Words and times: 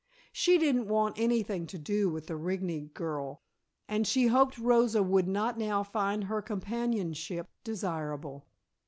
She 0.31 0.57
didn't 0.57 0.87
want 0.87 1.19
anything 1.19 1.67
to 1.67 1.77
do 1.77 2.09
with 2.09 2.25
the 2.25 2.33
Rigney 2.33 2.91
girl, 2.91 3.43
and 3.87 4.07
she 4.07 4.25
hoped 4.25 4.57
Rosa 4.57 5.03
would 5.03 5.27
not 5.27 5.59
now 5.59 5.83
find 5.83 6.23
her 6.23 6.41
companionship 6.41 7.47
desirable. 7.63 8.47